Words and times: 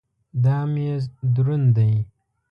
دا 0.43 0.57
مېز 0.73 1.03
دروند 1.35 1.67
دی. 1.75 1.91